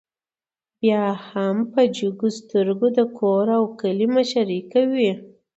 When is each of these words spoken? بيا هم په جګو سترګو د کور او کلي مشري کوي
بيا 0.81 1.03
هم 1.29 1.55
په 1.73 1.81
جګو 1.97 2.29
سترګو 2.39 2.87
د 2.97 2.99
کور 3.17 3.45
او 3.57 3.63
کلي 3.79 4.07
مشري 4.15 4.59
کوي 4.73 5.11